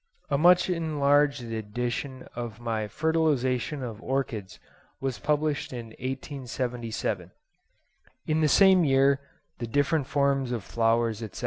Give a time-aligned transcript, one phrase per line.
[0.31, 4.57] A much enlarged edition of my 'Fertilisation of Orchids'
[4.99, 7.29] was published in 1877.
[8.25, 9.19] In this same year
[9.59, 11.39] 'The Different Forms of Flowers, etc.